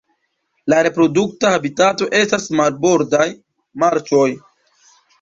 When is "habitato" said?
1.59-2.09